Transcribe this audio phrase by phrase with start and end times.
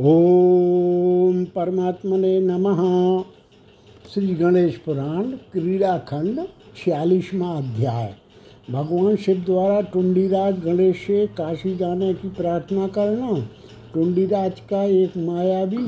[0.00, 2.80] ओम परमात्मने नमः।
[4.14, 5.22] श्री गणेश पुराण,
[5.52, 6.40] क्रीड़ा खंड,
[6.76, 8.14] छियालीसवा अध्याय।
[8.70, 13.48] भगवान शिव द्वारा टुंडीराज गणेश से काशी जाने की प्रार्थना करना,
[13.94, 15.86] टुंडीराज का एक मायावी,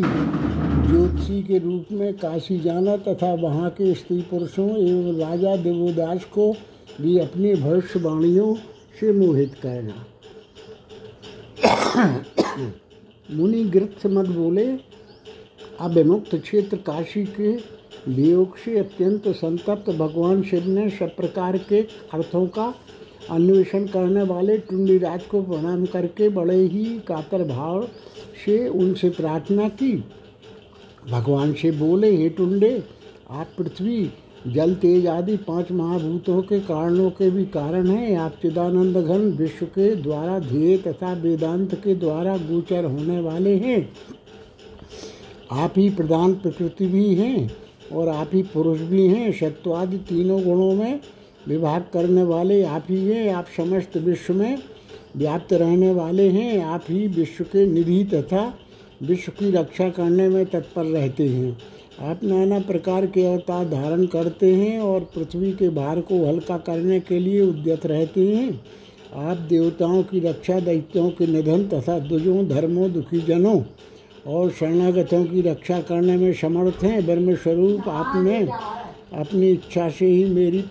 [0.89, 6.53] ज्योतिषी के रूप में काशी जाना तथा वहाँ के स्त्री पुरुषों एवं राजा देवोदास को
[7.01, 8.55] भी अपनी भविष्यवाणियों
[9.01, 10.05] से मोहित करना।
[13.31, 14.67] मुनि गृथ मत बोले
[15.81, 17.53] अभिमुक्त क्षेत्र काशी के
[18.09, 21.81] वियोग से अत्यंत संतप्त भगवान शिव ने सब प्रकार के
[22.13, 22.75] अर्थों का
[23.31, 27.89] अन्वेषण करने वाले टुंडीराज को प्रणाम करके बड़े ही कातर भाव
[28.45, 29.93] से उनसे प्रार्थना की।
[31.11, 32.83] भगवान से बोले, हे टुंडे,
[33.31, 34.05] आप पृथ्वी
[34.49, 39.67] जल तेज आदि पाँच महाभूतों के कारणों के भी कारण हैं। आप चिदानंद घन विश्व
[39.67, 43.89] के द्वारा ध्येय तथा वेदांत के द्वारा गोचर होने वाले हैं।
[45.53, 47.51] आप ही प्रधान प्रकृति भी हैं
[47.93, 51.01] और आप ही पुरुष भी हैं। सत्वादि तीनों गुणों में
[51.49, 54.59] विभाग करने वाले आप ही हैं। आप समस्त विश्व में
[55.17, 58.53] व्याप्त रहने वाले हैं। आप ही विश्व के निधि तथा
[59.03, 61.59] विश्व की रक्षा करने में तत्पर रहते हैं।
[62.01, 66.99] आप नाना प्रकार के अवतार धारण करते हैं और पृथ्वी के भार को हल्का करने
[67.01, 68.61] के लिए उद्यत रहते हैं।
[69.15, 73.63] आप देवताओं की रक्षा, दैत्यों के निधन तथा दुजों धर्मों, दुखी जनों
[74.27, 78.41] और शरणागतों की रक्षा करने में समर्थ हैं। ब्रह्म स्वरूप आपने
[79.15, 80.65] अपनी इच्छा से ही मेरी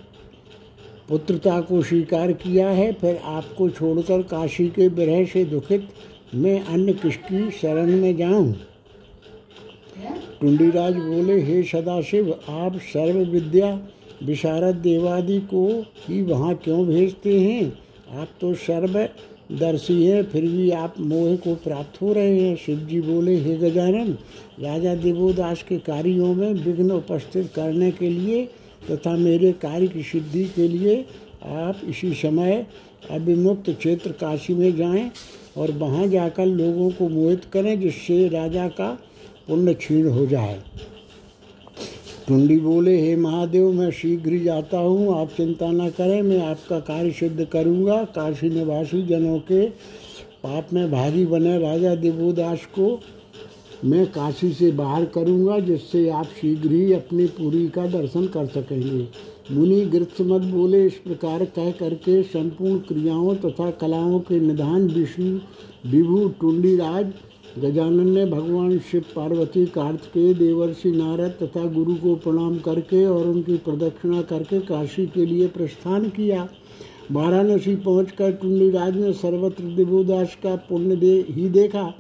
[1.10, 5.88] पुत्रता को स्वीकार किया है। फिर आपको छोड़कर काशी के विरह से दुखित
[6.36, 8.54] मैं अन्य किसकी शरण में जाऊँ?
[10.42, 13.70] टुंडीराज बोले, हे सदाशिव, आप सर्व विद्या
[14.24, 15.68] विशारद देवादि को
[16.10, 17.72] ही वहाँ क्यों भेजते हैं?
[18.20, 19.00] आप तो सर्व
[19.52, 23.56] दर्शी हैं, फिर भी आप मोह को प्राप्त हो रहे हैं। शिव जी बोले, हे
[23.58, 24.12] गजानन,
[24.60, 28.46] राजा देवोदास के कार्यों में विघ्न उपस्थित करने के लिए
[28.92, 31.06] तथा मेरे कार्य की सिद्धि के लिए
[31.44, 32.66] आप इसी समय
[33.12, 35.12] अभिमुक्त क्षेत्र काशी में जाएँ
[35.58, 38.98] और वहाँ जाकर लोगों को मोहित करें, जिससे राजा का
[39.48, 40.60] पुण्य क्षीण हो जाए।
[42.28, 46.80] टुंडी बोले, हे महादेव, मैं शीघ्र ही जाता हूँ। आप चिंता न करें, मैं आपका
[46.80, 49.66] कार्य सिद्ध करूँगा। काशी निवासी जनों के
[50.44, 53.00] पाप में भागी बने राजा देवोदास को
[53.86, 59.08] मैं काशी से बाहर करूँगा, जिससे आप शीघ्र ही अपनी पुरी का दर्शन कर सकेंगे।
[59.52, 65.40] मुनि गृत्समत बोले, इस प्रकार कह करके संपूर्ण क्रियाओं तथा कलाओं के निधान, विष्णु,
[65.92, 67.12] विभु, टुंडीराज
[67.60, 73.58] गजानन ने भगवान शिव पार्वती, कार्तिकेय देवर्षि नारद तथा गुरु को प्रणाम करके और उनकी
[73.58, 76.48] प्रदक्षिणा करके काशी के लिए प्रस्थान किया।
[77.12, 81.94] वाराणसी पहुंचकर टुंडीराज ने सर्वत्र देवोदास का पुण्य दे, ही देखा।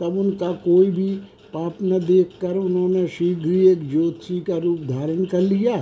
[0.00, 1.14] तब उनका कोई भी
[1.54, 5.76] पाप न देखकर उन्होंने शीघ्र ही एक ज्योतिषी का रूप धारण कर लिया।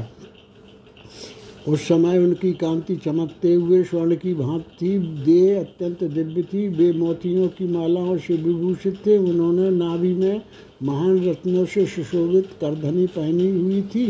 [1.68, 7.46] उस समय उनकी कांति चमकते हुए स्वर्ण की भांति देह अत्यंत दिव्य थी। वे मोतियों
[7.48, 10.40] की मालाओं से विभूषित थे। उन्होंने नाभि में
[10.82, 14.06] महान रत्नों से सुशोभित करधनी पहनी हुई थी।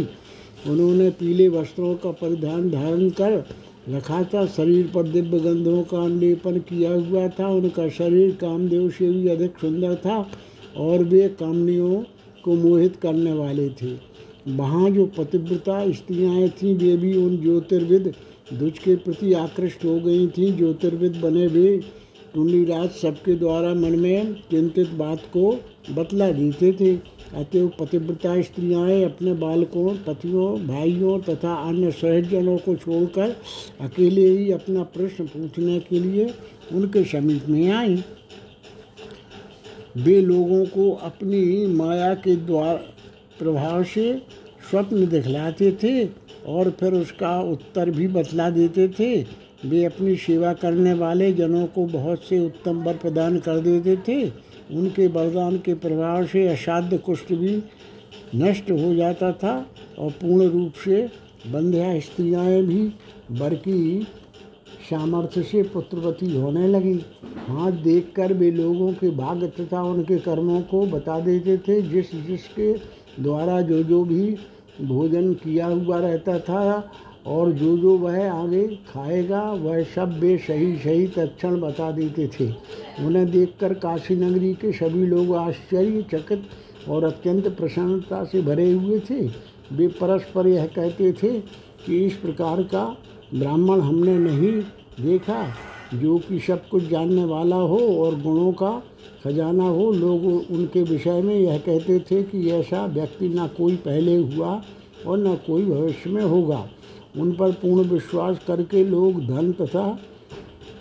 [0.68, 3.44] उन्होंने पीले वस्त्रों का परिधान धारण कर
[3.88, 9.10] रखा था। शरीर पर दिव्य गंधों का अंडेपन किया हुआ था। उनका शरीर कामदेव से
[9.10, 10.18] भी अधिक सुंदर था
[10.76, 12.02] और वे कामनियों
[12.44, 14.15] को मोहित करने वाले थे।
[14.46, 18.12] वहाँ जो पतिव्रता स्त्रियाँ थीं, वे भी उन ज्योतिर्विद
[18.52, 21.78] दुज के प्रति आकृष्ट हो गई थीं। ज्योतिर्विद बने वे
[22.34, 25.50] टुंडीराज सबके द्वारा मन में चिंतित बात को
[25.90, 26.94] बतला देते थे।
[27.34, 33.36] अतएव पतिव्रता स्त्रियाँ अपने बालकों, पतियों, भाइयों तथा अन्य सहजनों को छोड़कर
[33.80, 36.32] अकेले ही अपना प्रश्न पूछने के लिए
[36.72, 38.02] उनके समीप में आई।
[39.96, 42.74] वे लोगों को अपनी माया के द्वारा
[43.38, 44.12] प्रभाव से
[44.70, 46.04] स्वप्न दिखलाते थे
[46.46, 49.14] और फिर उसका उत्तर भी बतला देते थे।
[49.64, 54.24] वे अपनी सेवा करने वाले जनों को बहुत से उत्तम वर प्रदान कर देते थे।
[54.76, 57.62] उनके वरदान के प्रभाव से असाध्य कुष्ठ भी
[58.34, 59.54] नष्ट हो जाता था
[59.98, 61.06] और पूर्ण रूप से
[61.46, 62.82] बंध्या स्त्रियाएँ भी
[63.30, 64.06] वर की
[64.90, 66.94] सामर्थ्य से पुत्रवती होने लगी।
[67.46, 72.72] हाथ देखकर वे लोगों के भाग्य तथा उनके कर्मों को बता देते थे, जिस जिसके
[73.20, 74.36] द्वारा जो जो भी
[74.82, 76.90] भोजन किया हुआ रहता था
[77.26, 82.48] और जो जो वह आगे खाएगा, वह सब वे सही सही तत्क्षण बता देते थे।
[83.06, 86.42] उन्हें देखकर काशी नगरी के सभी लोग आश्चर्यचकित
[86.88, 89.20] और अत्यंत प्रसन्नता से भरे हुए थे।
[89.72, 91.38] वे परस्पर यह कहते थे
[91.86, 92.84] कि इस प्रकार का
[93.34, 94.52] ब्राह्मण हमने नहीं
[95.00, 95.46] देखा।
[95.94, 98.70] जो कि सब कुछ जानने वाला हो और गुणों का
[99.24, 104.16] खजाना हो, लोग उनके विषय में यह कहते थे कि ऐसा व्यक्ति न कोई पहले
[104.16, 104.62] हुआ
[105.06, 106.68] और न कोई भविष्य में होगा।
[107.18, 109.98] उन पर पूर्ण विश्वास करके लोग धन तथा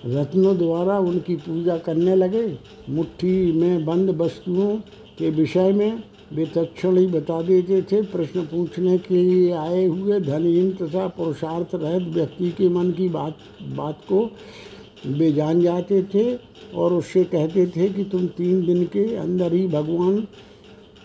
[0.06, 2.58] रत्नों द्वारा उनकी पूजा करने लगे।
[2.90, 4.76] मुट्ठी में बंद वस्तुओं
[5.18, 10.72] के विषय में वे ही बता देते थे। प्रश्न पूछने के लिए आए हुए धनहीन
[10.72, 13.38] तथा पुरुषार्थ रहित व्यक्ति के मन की बात
[13.76, 14.30] बात को
[15.08, 16.34] वे जान जाते थे
[16.76, 20.28] और उससे कहते थे कि तुम तीन दिन के अंदर ही भगवान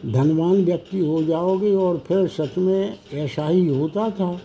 [0.07, 4.41] धनवान व्यक्ति हो जाओगे और फिर सच में ऐसा ही होता था।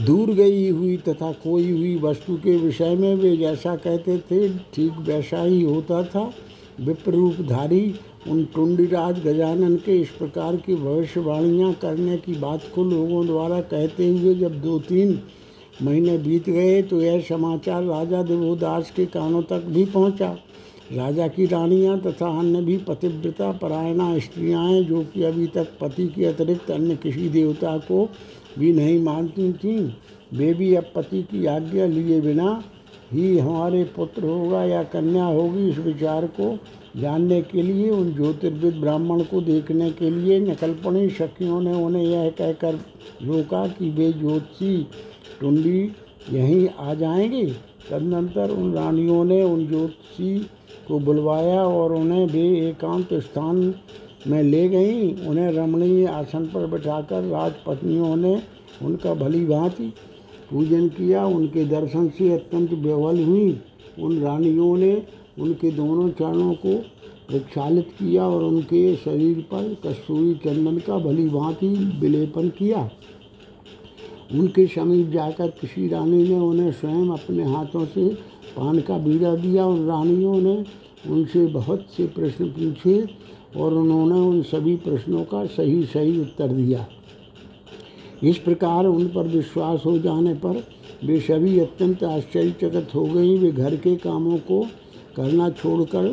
[0.00, 4.92] दूर गई हुई तथा कोई हुई वस्तु के विषय में वे जैसा कहते थे, ठीक
[5.00, 6.30] वैसा ही होता था।
[6.80, 7.94] विप्ररूपधारी
[8.28, 14.08] उन टुंडीराज गजानन के इस प्रकार की भविष्यवाणियाँ करने की बात को लोगों द्वारा कहते
[14.08, 15.20] हुए जब दो तीन
[15.82, 20.36] महीने बीत गए तो यह समाचार राजा देवोदास के कानों तक भी पहुँचा।
[20.92, 26.24] राजा की रानियाँ तथा अन्य भी पतिव्रता, परायणा स्त्रियाँ जो कि अभी तक पति के
[26.24, 28.08] अतिरिक्त अन्य किसी देवता को
[28.58, 29.78] भी नहीं मानती थीं
[30.32, 32.62] वे भी अब पति की आज्ञा लिए बिना
[33.12, 36.56] ही हमारे पुत्र होगा या कन्या होगी इस विचार को
[36.96, 42.28] जानने के लिए, उन ज्योतिर्विद ब्राह्मण को देखने के लिए नकलपणी शक्तियों ने उन्हें यह
[42.30, 42.74] कहकर
[43.22, 44.86] रोका कि वे ज्योतिषी
[45.40, 45.92] टुंडी
[46.32, 47.46] यहीं आ जाएँगी।
[47.90, 50.38] तदनंतर उन रानियों ने उन ज्योतिषी
[50.88, 53.74] को बुलवाया और उन्हें भी एकांत स्थान
[54.26, 58.42] में ले गईं। उन्हें रमणीय आसन पर बैठाकर राजपत्नियों ने
[58.82, 59.92] उनका भली भांति
[60.50, 63.60] पूजन किया। उनके दर्शन से अत्यंत बेवल हुई।
[63.98, 65.02] उन रानियों ने
[65.38, 66.76] उनके दोनों चरणों को
[67.28, 71.68] प्रक्षालित किया और उनके शरीर पर कस्तूरी चंदन का भली भांति
[72.00, 72.90] विलेपन किया।
[74.32, 78.08] उनके समीप जाकर किसी रानी ने उन्हें स्वयं अपने हाथों से
[78.56, 80.64] पान का बीड़ा दिया और रानियों ने
[81.08, 83.04] उनसे बहुत से प्रश्न पूछे
[83.56, 86.86] और उन्होंने उन सभी प्रश्नों का सही सही उत्तर दिया।
[88.22, 90.62] इस प्रकार उन पर विश्वास हो जाने पर
[91.04, 94.62] वे सभी अत्यंत आश्चर्यचकित हो गई। वे घर के कामों को
[95.16, 96.08] करना छोड़कर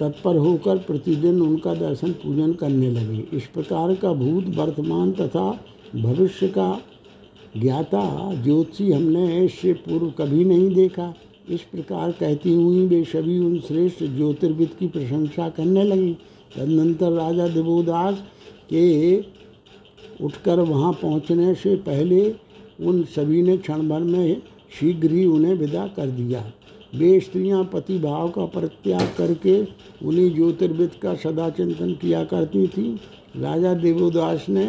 [0.00, 5.50] तत्पर होकर प्रतिदिन उनका दर्शन पूजन करने लगे। इस प्रकार का भूत, वर्तमान तथा
[5.96, 6.70] भविष्य का
[7.54, 8.02] ज्ञाता
[8.42, 11.12] ज्योतिषी हमने इससे पूर्व कभी नहीं देखा।
[11.48, 16.12] इस प्रकार कहती हुई वे सभी उन श्रेष्ठ ज्योतिर्विद की प्रशंसा करने लगी।
[16.56, 18.22] तदनंतर राजा देवोदास
[18.70, 19.18] के
[20.24, 22.22] उठकर वहाँ पहुँचने से पहले
[22.80, 24.42] उन सभी ने क्षण भर में
[24.80, 26.44] शीघ्र ही उन्हें विदा कर दिया।
[26.94, 29.60] वे स्त्रियाँ पति भाव का परित्याग करके
[30.06, 32.88] उन्हीं ज्योतिर्विद का सदा चिंतन किया करती थी।
[33.36, 34.66] राजा देवोदास ने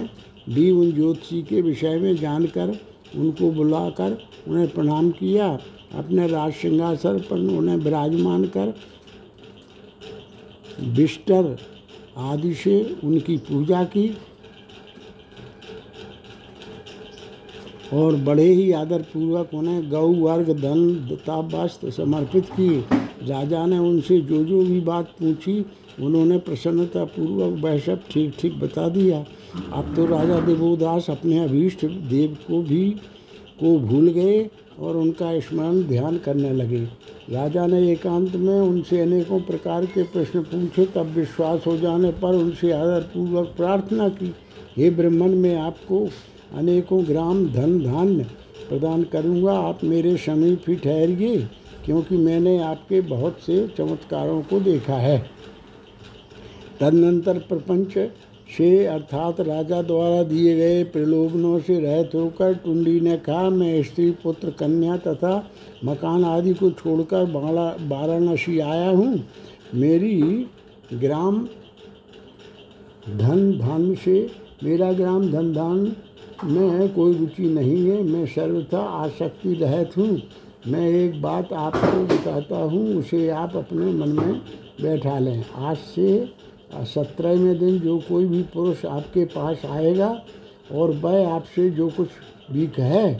[0.49, 2.77] भी उन ज्योतिषी के विषय में जानकर,
[3.15, 4.17] उनको बुलाकर,
[4.47, 5.47] उन्हें प्रणाम किया,
[5.95, 8.73] अपने राज सिंहासन पर उन्हें विराजमान कर
[10.95, 11.55] बिस्टर
[12.17, 14.09] आदि से उनकी पूजा की,
[17.93, 22.83] और बड़े ही आदर पूर्वक उन्हें गौ वर्ग धन तथा वस्त्र समर्पित किए।
[23.27, 25.59] राजा ने उनसे जो जो भी बात पूछी,
[25.99, 31.85] उन्होंने प्रसन्नता पूर्वक वह सब ठीक ठीक बता दिया। अब तो राजा देवोदास अपने अभीष्ट
[31.85, 32.89] देव को भी,
[33.59, 34.49] को भूल गए
[34.79, 36.83] और उनका स्मरण ध्यान करने लगे।
[37.29, 42.35] राजा ने एकांत में उनसे अनेकों प्रकार के प्रश्न पूछे, तब विश्वास हो जाने पर
[42.35, 44.33] उनसे आदरपूर्वक प्रार्थना की,
[44.77, 46.07] हे ब्रह्मन, मैं आपको
[46.55, 48.25] अनेकों ग्राम धन धान्य
[48.69, 51.37] प्रदान करूँगा। आप मेरे समीप ही ठहरिए,
[51.85, 55.19] क्योंकि मैंने आपके बहुत से चमत्कारों को देखा है।
[56.79, 57.97] तदनंतर प्रपंच
[58.57, 64.09] से अर्थात राजा द्वारा दिए गए प्रलोभनों से रहत होकर टुंडी ने कहा, मैं स्त्री,
[64.23, 65.35] पुत्र, कन्या तथा
[65.85, 67.31] मकान आदि को छोड़कर
[67.87, 69.23] वाराणसी आया हूँ।
[69.75, 70.47] मेरी
[70.93, 71.39] ग्राम
[73.09, 74.29] धन धान से,
[74.63, 75.95] मेरा ग्राम धन धान
[76.43, 80.21] में कोई रुचि नहीं है। मैं सर्वथा आसक्ति रहित हूँ।
[80.67, 84.33] मैं एक बात आपको बताता हूँ, उसे आप अपने मन में
[84.81, 86.40] बैठा लें। आज से
[86.71, 90.09] सत्रहवें दिन जो कोई भी पुरुष आपके पास आएगा
[90.71, 92.07] और वह आपसे जो कुछ
[92.51, 93.11] भी कहे,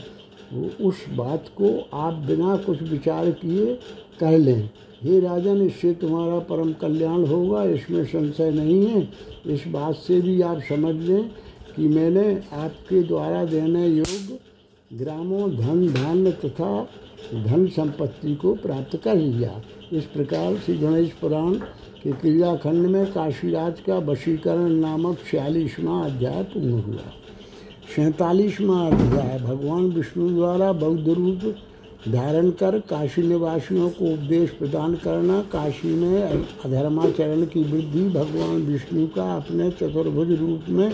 [0.52, 3.74] वो उस बात को आप बिना कुछ विचार किए
[4.20, 4.70] कह लें।
[5.02, 9.08] हे राजन, इससे तुम्हारा परम कल्याण होगा, इसमें संशय नहीं है।
[9.46, 11.30] इस बात से भी आप समझ लें
[11.76, 14.38] कि मैंने आपके द्वारा देने योग्य
[14.90, 16.88] ग्रामों, धन, धान्य तथा
[17.34, 19.50] धन संपत्ति को प्राप्त कर लिया।
[19.92, 21.54] इस प्रकार श्री गणेश पुराण
[22.02, 27.10] के क्रियाखंड में काशीराज का वशीकरण नामक छियालीसवां अध्याय पूर्ण हुआ।
[27.96, 31.54] सैतालीसवां अध्याय भगवान विष्णु द्वारा बौद्ध रूप
[32.08, 36.22] धारण कर काशी निवासियों को उपदेश प्रदान करना, काशी में
[36.64, 40.90] अधर्माचरण की वृद्धि, भगवान विष्णु का अपने चतुर्भुज रूप में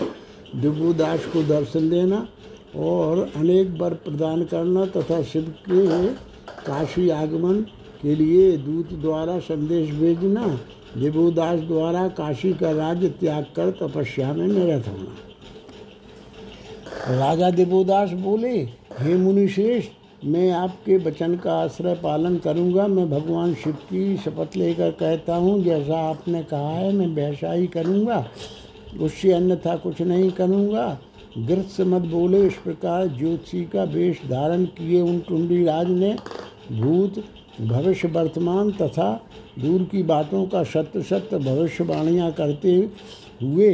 [0.55, 2.27] दिव्योदास को दर्शन देना
[2.75, 6.07] और अनेक वर प्रदान करना तथा शिव के
[6.65, 7.61] काशी आगमन
[8.01, 10.47] के लिए दूत द्वारा संदेश भेजना
[10.97, 15.15] दिव्योदास द्वारा काशी का राज्य त्याग कर तपस्या में निरत होना।
[17.19, 18.57] राजा दिव्योदास बोले,
[18.99, 24.91] हे मुनिश्रेष्ठ मैं आपके वचन का आश्रय पालन करूँगा। मैं भगवान शिव की शपथ लेकर
[24.91, 28.25] कहता हूँ, जैसा आपने कहा है, मैं वैसा ही करूँगा।
[29.01, 30.99] उससे अन्यथा कुछ नहीं करूँगा।
[31.37, 36.15] गिरत से मत बोले, इस प्रकार ज्योतिषी का वेश धारण किए उन टुंडी राज ने
[36.71, 37.23] भूत,
[37.61, 39.11] भविष्य वर्तमान तथा
[39.59, 42.75] दूर की बातों का सत्य सत्य भविष्यवाणियाँ करते
[43.41, 43.73] हुए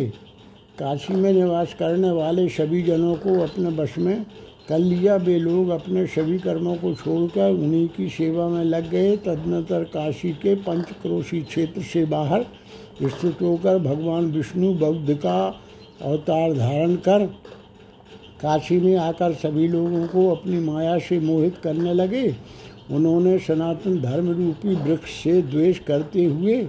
[0.79, 4.25] काशी में निवास करने वाले सभी जनों को अपने वश में
[4.69, 9.15] कर लिया। वे लोग अपने सभी कर्मों को छोड़कर उन्हीं की सेवा में लग गए।
[9.17, 12.45] तदनंतर काशी के पंचक्रोशी क्षेत्र से बाहर
[13.03, 15.61] स्थित होकर भगवान विष्णु बौद्ध का
[16.01, 17.25] अवतार धारण कर
[18.41, 22.35] काशी में आकर सभी लोगों को अपनी माया से मोहित करने लगे।
[22.91, 26.61] उन्होंने सनातन धर्म रूपी वृक्ष से द्वेष करते हुए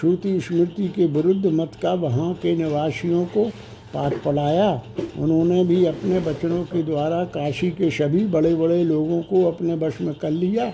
[0.00, 3.44] श्रुति स्मृति के विरुद्ध मत का वहाँ के निवासियों को
[3.94, 4.70] पाठ पढ़ाया।
[5.18, 10.00] उन्होंने भी अपने बचनों के द्वारा काशी के सभी बड़े बड़े लोगों को अपने वश
[10.00, 10.72] में कर लिया।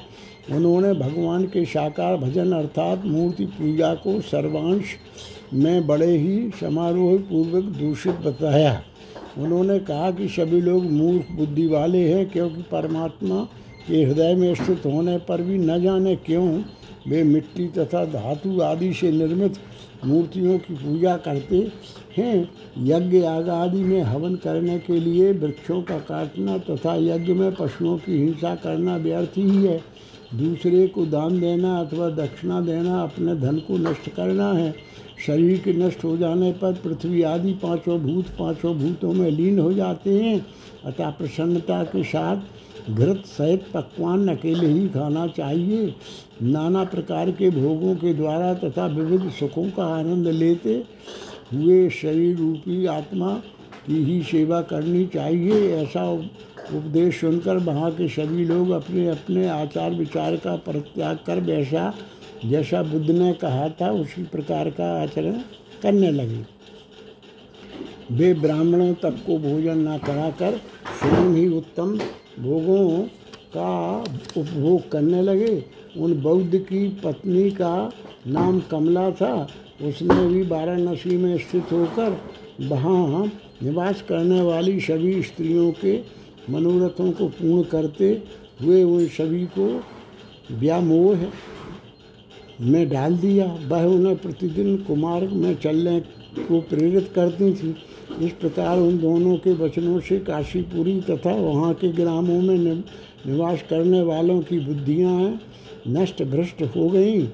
[0.53, 4.85] उन्होंने भगवान के साकार भजन अर्थात मूर्ति पूजा को सर्वांश
[5.55, 8.81] में बड़े ही समारोह पूर्वक दूषित बताया।
[9.39, 13.41] उन्होंने कहा कि सभी लोग मूर्ख बुद्धि वाले हैं, क्योंकि परमात्मा
[13.89, 16.63] के हृदय में स्थित होने पर भी न जाने क्यों
[17.09, 19.59] वे मिट्टी तथा धातु आदि से निर्मित
[20.05, 21.57] मूर्तियों की पूजा करते
[22.17, 22.49] हैं।
[22.79, 27.97] यज्ञ याग आदि में हवन करने के लिए वृक्षों का काटना तथा यज्ञ में पशुओं
[27.99, 29.81] की हिंसा करना व्यर्थ ही है।
[30.35, 34.75] दूसरे को दान देना अथवा दक्षिणा देना अपने धन को नष्ट करना है।
[35.17, 39.73] शरीर के नष्ट हो जाने पर पृथ्वी आदि पाँचों भूत पाँचों भूतों में लीन हो
[39.73, 40.47] जाते हैं।
[40.85, 45.95] अतः प्रसन्नता के साथ घृत सहित पकवान अकेले ही खाना चाहिए।
[46.43, 50.83] नाना प्रकार के भोगों के द्वारा तथा विविध सुखों का आनंद लेते
[51.53, 53.33] हुए शरीर रूपी आत्मा
[53.87, 59.95] की ही सेवा करनी चाहिए। ऐसा उपदेश सुनकर वहाँ के सभी लोग अपने अपने आचार
[59.95, 61.93] विचार का परित्याग कर वैसा
[62.45, 65.41] जैसा बुद्ध ने कहा था, उसी प्रकार का आचरण
[65.83, 66.45] करने लगे।
[68.13, 70.57] वे ब्राह्मणों तक को भोजन न कराकर
[71.01, 71.97] स्वयं ही उत्तम
[72.39, 73.03] भोगों
[73.57, 73.99] का
[74.37, 75.65] उपभोग करने लगे।
[75.97, 77.93] उन बौद्ध की पत्नी का
[78.27, 79.33] नाम कमला था।
[79.83, 82.19] उसने भी वाराणसी में स्थित होकर
[82.61, 83.25] वहाँ
[83.63, 85.99] निवास करने वाली सभी स्त्रियों के
[86.51, 88.11] मनोरथों को पूर्ण करते
[88.61, 89.69] हुए उन सभी को
[90.53, 91.25] व्यामोह
[92.61, 96.01] में डाल दिया। वह उन्हें प्रतिदिन कुमार में चलने
[96.39, 97.75] को प्रेरित करती थी।
[98.21, 104.03] इस प्रकार उन दोनों के वचनों से काशीपुरी तथा वहाँ के ग्रामों में निवास करने
[104.03, 105.41] वालों की बुद्धियाँ
[105.89, 107.27] नष्ट भ्रष्ट हो गईं,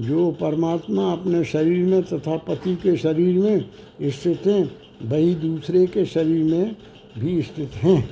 [0.00, 3.64] जो परमात्मा अपने शरीर में तथा पति के शरीर में
[4.02, 4.70] स्थित हैं,
[5.02, 6.76] वही दूसरे के शरीर में
[7.18, 8.08] भी स्थित हैं।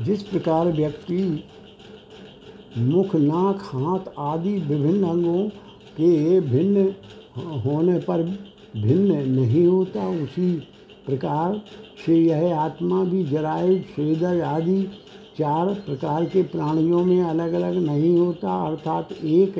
[0.00, 1.44] जिस प्रकार व्यक्ति
[2.78, 5.48] मुख नाक हाथ आदि विभिन्न अंगों
[5.96, 6.84] के भिन्न
[7.60, 8.22] होने पर
[8.76, 10.50] भिन्न नहीं होता। उसी
[11.06, 11.60] प्रकार
[12.06, 14.82] से यह आत्मा भी जरायु स्वेदर आदि
[15.38, 19.58] चार प्रकार के प्राणियों में अलग अलग नहीं होता, अर्थात एक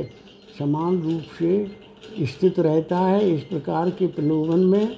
[0.58, 4.96] समान रूप से स्थित रहता है। इस प्रकार के प्रलोभन में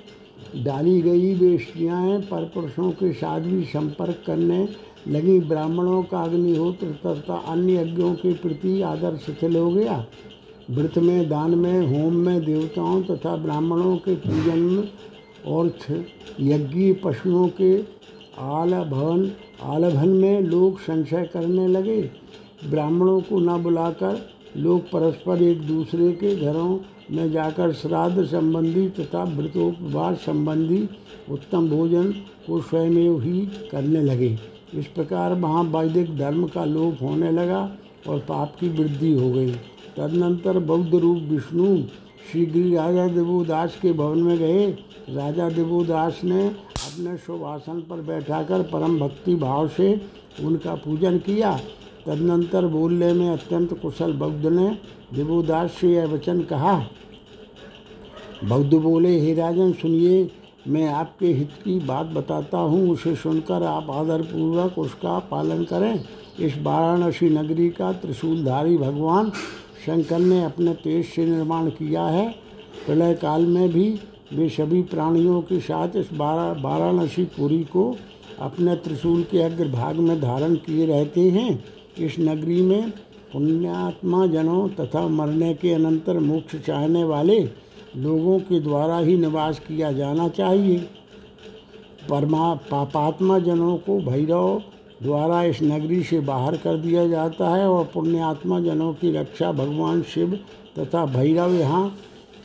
[0.56, 4.66] डाली गई वे स्त्रियाँ पर पुरुषों के साथ भी संपर्क करने
[5.10, 10.06] लगी ब्राह्मणों का अग्निहोत्र तथा अन्य यज्ञों के प्रति आदर शिथिल हो गया।
[10.70, 14.88] व्रत में, दान में, होम में देवताओं तथा ब्राह्मणों के पूजन
[15.46, 15.72] और
[16.40, 17.78] यज्ञ पशुओं के
[18.38, 19.30] आलभवन
[19.62, 22.00] आलभन में लोग संशय करने लगे।
[22.70, 24.20] ब्राह्मणों को न बुलाकर
[24.56, 26.78] लोग परस्पर एक दूसरे के घरों
[27.10, 30.88] में जाकर श्राद्ध संबंधी तथा व्रतोपवास संबंधी
[31.30, 32.12] उत्तम भोजन
[32.46, 37.60] को स्वयं ही करने लगे। इस प्रकार वहाँ वैदिक धर्म का लोप होने लगा
[38.08, 39.52] और पाप की वृद्धि हो गई।
[39.96, 41.76] तदनंतर बौद्ध रूप विष्णु
[42.32, 44.66] शीघ्र राजा देवोदास के भवन में गए।
[45.10, 50.00] राजा देवोदास ने अपने शुभासन पर बैठाकर परम भक्ति भाव से
[50.44, 51.56] उनका पूजन किया।
[52.06, 54.68] तदनंतर बोलने में अत्यंत कुशल बौद्ध ने
[55.14, 56.78] देवोदास से यह वचन कहा,
[58.44, 60.25] बौद्ध बोले, हे राजन, सुनिए
[60.68, 66.04] मैं आपके हित की बात बताता हूँ, उसे सुनकर आप आदरपूर्वक उसका पालन करें।
[66.38, 69.30] इस वाराणसी नगरी का त्रिशूलधारी भगवान
[69.87, 72.28] शंकर ने अपने तेज से निर्माण किया है।
[72.87, 73.88] प्रलय काल में भी
[74.32, 77.94] वे सभी प्राणियों के साथ इस वाराणसी पुरी को
[78.40, 81.64] अपने त्रिशूल के अग्रभाग में धारण किए रहते हैं।
[81.98, 82.90] इस नगरी में
[83.32, 87.40] पुण्यात्मा जनों तथा मरने के अनंतर मोक्ष चाहने वाले
[87.97, 90.78] लोगों के द्वारा ही निवास किया जाना चाहिए।
[92.11, 94.62] परमा, पापात्मा जनों को भैरव
[95.02, 100.02] द्वारा इस नगरी से बाहर कर दिया जाता है और पुण्यात्मा जनों की रक्षा भगवान
[100.02, 100.40] शिव
[100.78, 101.97] तथा भैरव यहाँ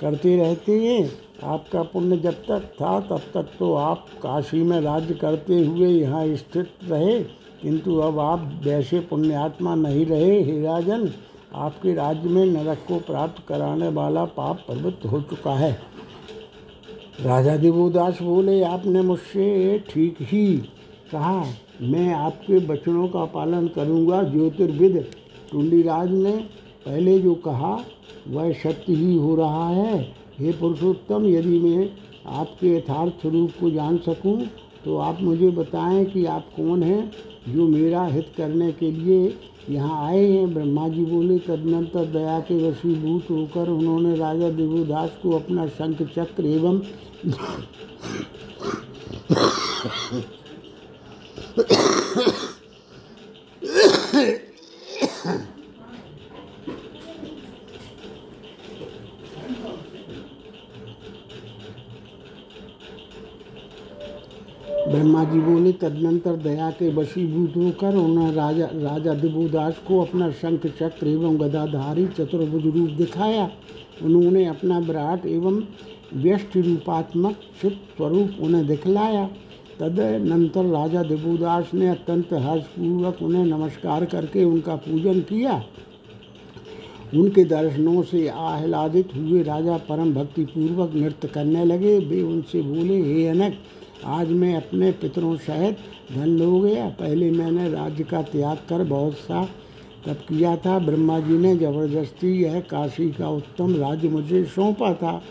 [0.01, 1.11] करते रहते हैं।
[1.43, 6.35] आपका पुण्य जब तक था, तब तक तो आप काशी में राज्य करते हुए यहाँ
[6.35, 7.19] स्थित रहे।
[7.61, 11.11] किंतु अब आप वैसे पुण्यात्मा नहीं रहे, हे राजन।
[11.55, 15.71] आपके राज्य में नरक को प्राप्त कराने वाला पाप प्रवृत्त हो चुका है।
[17.21, 20.45] राजा दिवोदास बोले, आपने मुझसे ठीक ही
[21.11, 21.45] कहा,
[21.81, 24.97] मैं आपके वचनों का पालन करूँगा। ज्योतिर्विद
[25.51, 26.31] टुंडीराज ने
[26.85, 27.77] पहले जो कहा,
[28.27, 29.99] वह सत्य ही हो रहा है।
[30.39, 31.89] हे पुरुषोत्तम, यदि मैं
[32.31, 34.39] आपके यथार्थ स्वरूप को जान सकूँ
[34.85, 37.11] तो आप मुझे बताएँ कि आप कौन हैं
[37.47, 39.37] जो मेरा हित करने के लिए
[39.69, 45.31] यहाँ आए हैं, ब्रह्मा जी बोले, तदनंतर दया के वशीभूत होकर उन्होंने राजा देवोदास को
[45.39, 46.81] अपना शंख चक्र एवं
[64.85, 70.67] ब्रह्मा जी बोले तदनंतर दया के वशीभूत होकर उन्होंने राजा राजा दिबुदास को अपना शंख,
[70.79, 73.49] चक्र एवं गदाधारी चतुर्भुज रूप दिखाया।
[74.03, 75.61] उन्होंने अपना विराट एवं
[76.13, 79.29] व्यष्ट रूपात्मक चित स्वरूप उन्हें दिखलाया।
[79.79, 85.63] तदनंतर राजा दिबुदास ने अत्यंत हर्षपूर्वक उन्हें नमस्कार करके उनका पूजन किया।
[87.13, 93.27] उनके दर्शनों से आह्लादित हुए राजा परम भक्तिपूर्वक नृत्य करने लगे। वे उनसे बोले, हे
[93.27, 93.57] अनक
[94.07, 95.77] आज मैं अपने पितरों सहित
[96.11, 99.43] धन हो गया। पहले मैंने राज्य का त्याग कर बहुत सा
[100.05, 105.21] तप किया था। ब्रह्मा जी ने ज़बरदस्ती यह काशी का उत्तम राज्य मुझे सौंपा था।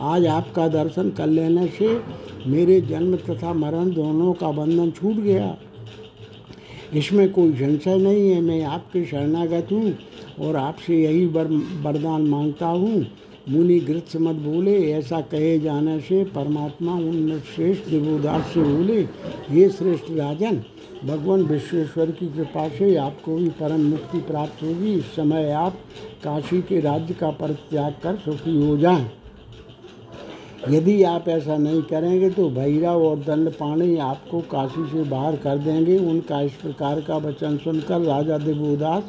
[0.00, 1.88] आज आपका दर्शन कर लेने से
[2.46, 5.56] मेरे जन्म तथा मरण दोनों का बंधन छूट गया।
[6.94, 9.94] इसमें कोई संशय नहीं है। मैं आपके शरणागत हूँ
[10.40, 13.06] और आपसे यही वरदान माँगता हूँ।
[13.48, 19.00] मुनि गृत्स मत बोले ऐसा कहे जाने से परमात्मा उन श्रेष्ठ देवोदास से बोले
[19.50, 20.62] ये श्रेष्ठ राजन,
[21.04, 25.72] भगवान विश्वेश्वर की कृपा से आपको भी परम मुक्ति प्राप्त होगी इस समय आप
[26.24, 29.10] काशी के राज्य का परित्याग कर सुखी हो जाएँ।
[30.70, 35.58] यदि आप ऐसा नहीं करेंगे तो भैरव और दंड पाणी आपको काशी से बाहर कर
[35.58, 39.02] देंगे उनका इस प्रकार का वचन सुनकर राजा देवोदास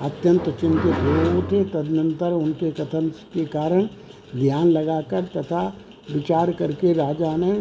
[0.00, 3.86] अत्यंत चिंतित हो उठे, तदनंतर उनके कथन के कारण
[4.36, 5.62] ध्यान लगाकर तथा
[6.10, 7.54] विचार करके राजा ने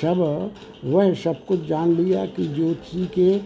[0.00, 0.50] सब
[0.84, 3.36] वह सब कुछ जान लिया कि ज्योतिषी के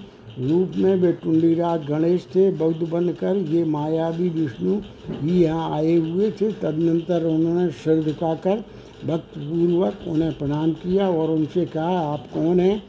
[0.40, 4.74] रूप में वे टुंडीराज गणेश थे। बौद्ध बनकर ये मायावी विष्णु
[5.10, 8.62] ही यहाँ आए हुए थे। तदनंतर उन्होंने सिर झुकाकर
[9.06, 12.82] भक्तपूर्वक उन्हें प्रणाम किया और उनसे कहा, आप कौन हैं?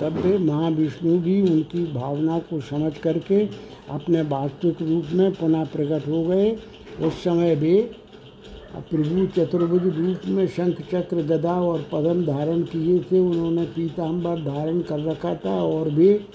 [0.00, 3.40] तब वे महाविष्णु भी उनकी भावना को समझ करके
[3.90, 6.50] अपने वास्तविक रूप में पुनः प्रकट हो गए।
[7.00, 7.90] उस समय वे
[8.90, 14.80] प्रभु चतुर्भुज रूप में शंख चक्र, गदा और पदम धारण किए थे। उन्होंने पीताम्बर धारण
[14.80, 16.26] कर रखा था और वे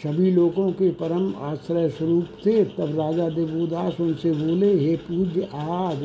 [0.00, 6.02] सभी लोगों के परम आश्रय स्वरूप थे। तब राजा देवोदास उनसे बोले, हे पूज्य, आज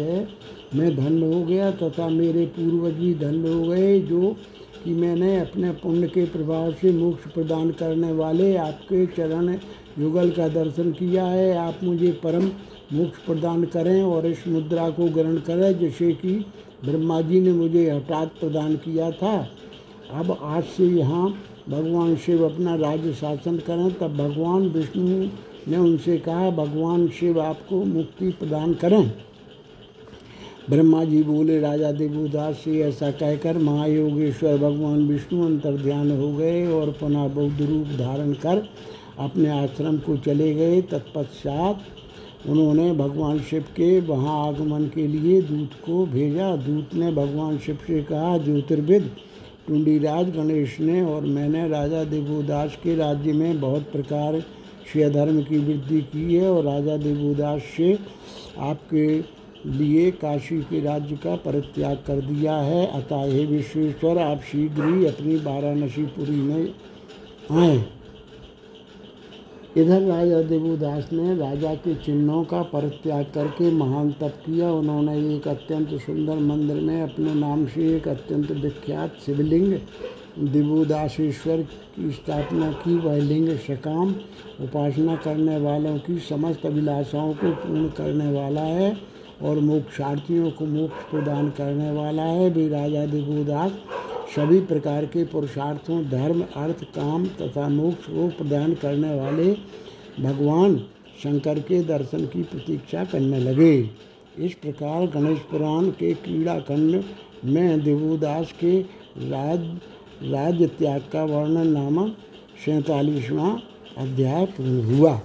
[0.76, 4.36] मैं धन्य हो गया तथा मेरे पूर्वज भी धन्य हो गए, जो
[4.84, 9.54] कि मैंने अपने पुण्य के प्रभाव से मोक्ष प्रदान करने वाले आपके चरण
[10.00, 12.46] युगल का दर्शन किया है। आप मुझे परम
[12.94, 16.34] मोक्ष प्रदान करें और इस मुद्रा को ग्रहण करें, जैसे कि
[16.86, 19.38] ब्रह्मा जी ने मुझे हठात प्रदान किया था।
[20.12, 21.28] अब आज से यहाँ
[21.70, 25.30] भगवान शिव अपना राज्य शासन करें, तब भगवान विष्णु
[25.68, 29.12] ने उनसे कहा, भगवान शिव आपको मुक्ति प्रदान करें।
[30.70, 36.66] ब्रह्मा जी बोले, राजा देवोदास से ऐसा कहकर महायोगेश्वर भगवान विष्णु अंतर ध्यान हो गए
[36.68, 38.64] और पुनः बौद्ध रूप धारण कर
[39.20, 41.82] अपने आश्रम को चले गए। तत्पश्चात
[42.50, 47.78] उन्होंने भगवान शिव के वहाँ आगमन के लिए दूत को भेजा। दूत ने भगवान शिव
[47.88, 49.12] से कहा, ज्योतिर्विद
[49.68, 54.40] टुंडीराज गणेश ने और मैंने राजा देवोदास के राज्य में बहुत प्रकार
[54.94, 57.98] से धर्म की वृद्धि की है और राजा देवोदास से
[58.60, 59.08] आपके
[59.70, 65.06] लिए काशी के राज्य का परित्याग कर दिया है। अतः हे विश्वेश्वर, आप शीघ्र ही
[65.06, 66.74] अपनी वाराणसीपुरी में
[67.52, 67.78] आए।
[69.78, 75.48] इधर राजा देवोदास ने राजा के चिन्हों का परित्याग करके महान तप किया। उन्होंने एक
[75.48, 79.74] अत्यंत सुंदर मंदिर में अपने नाम से एक अत्यंत विख्यात शिवलिंग,
[80.40, 81.62] देवुदासेश्वर
[81.96, 84.12] की स्थापना की। वह लिंग सकाम,
[84.62, 91.04] उपासना करने वालों की समस्त अभिलाषाओं को पूर्ण करने वाला है। और मोक्षार्थियों को मोक्ष
[91.12, 93.72] प्रदान करने वाला है। वे राजा दिवोदास
[94.36, 99.52] सभी प्रकार के पुरुषार्थों, धर्म, अर्थ, काम तथा मोक्ष को प्रदान करने वाले
[100.20, 100.78] भगवान
[101.24, 103.78] शंकर के दर्शन की प्रतीक्षा करने लगे।
[104.38, 107.04] इस प्रकार गणेश पुराण के क्रीड़ा खंड
[107.46, 108.80] में देवोदास के
[109.20, 109.60] राज
[110.24, 112.18] राज्य त्याग का वर्णन नामक
[112.66, 113.56] सैतालीसवां
[113.98, 115.20] अध्याय पूर्ण हुआ।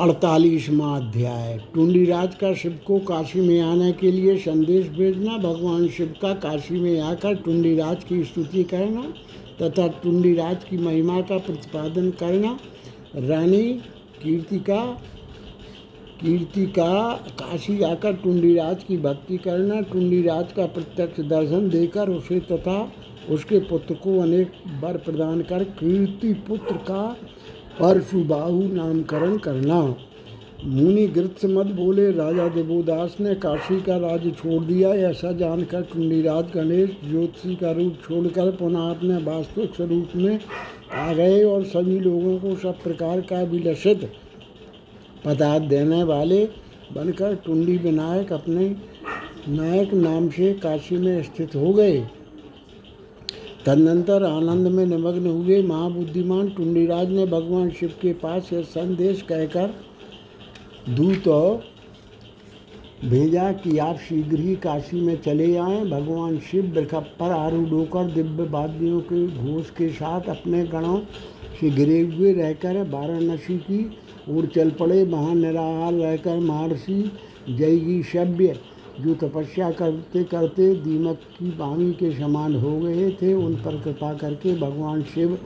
[0.00, 6.14] अड़तालीसवा अध्याय। टुंडीराज का शिव को काशी में आने के लिए संदेश भेजना, भगवान शिव
[6.22, 9.02] का काशी में आकर टुंडीराज की स्तुति करना
[9.62, 12.58] तथा टुंडीराज की महिमा का प्रतिपादन करना।
[13.16, 14.84] रानी कीर्ति कीर्तिका
[16.20, 22.92] कीर्तिका, काशी आकर टुंडीराज की भक्ति करना टुंडीराज का प्रत्यक्ष दर्शन देकर उसे तथा
[23.30, 27.16] उसके पुत्र को अनेक वर प्रदान कर, कीर्ति पुत्र का
[27.80, 29.80] परशुबाहु नामकरण करना।
[30.64, 36.50] मुनि गृत्स मत बोले, राजा देवोदास ने काशी का राज्य छोड़ दिया। ऐसा जानकर टुंडीराज
[36.54, 40.38] गणेश ज्योतिषी का रूप छोड़कर पुनः अपने वास्तविक स्वरूप में
[40.92, 44.10] आ गए और सभी लोगों को सब प्रकार का विलसित
[45.24, 46.44] पदार्थ देने वाले
[46.92, 48.68] बनकर टुंडी विनायक अपने
[49.48, 51.98] नायक नाम से काशी में स्थित हो गए।
[53.66, 59.74] तदनंतर आनंद में निमग्न हुए महाबुद्धिमान टुंडीराज ने भगवान शिव के पास यह संदेश कहकर,
[60.90, 61.28] दूत,
[63.04, 68.10] भेजा कि आप शीघ्र ही काशी में चले आएँ। भगवान शिव वृख पर आरूढ़ होकर
[68.12, 70.98] दिव्य वाद्यों के घोष के साथ अपने गणों
[71.60, 73.84] से घिरे हुए रहकर वाराणसी की
[74.30, 77.02] ओर चल पड़े। वहाँ निराहार रहकर महर्षि
[77.48, 78.58] जयगी शव्य
[79.00, 84.12] जो तपस्या करते करते दीमक की बामी के समान हो गए थे, उन पर कृपा
[84.14, 85.38] करके भगवान शिव